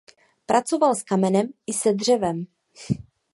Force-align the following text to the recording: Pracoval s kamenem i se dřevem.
Pracoval 0.45 0.95
s 0.95 1.03
kamenem 1.03 1.47
i 1.67 1.73
se 1.73 1.93
dřevem. 1.93 2.47